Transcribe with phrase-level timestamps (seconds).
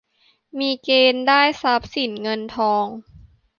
[0.59, 2.85] มีเกณฑ์ได้ทรัพย์สินเงินทอง